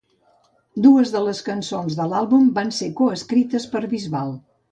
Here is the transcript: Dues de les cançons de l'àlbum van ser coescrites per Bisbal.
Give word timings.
Dues 0.85 1.11
de 1.15 1.19
les 1.25 1.41
cançons 1.49 1.99
de 2.01 2.09
l'àlbum 2.13 2.49
van 2.57 2.73
ser 2.79 2.89
coescrites 3.01 3.71
per 3.75 3.83
Bisbal. 3.95 4.37